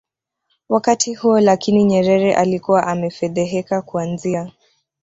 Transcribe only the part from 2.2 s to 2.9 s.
alikuwa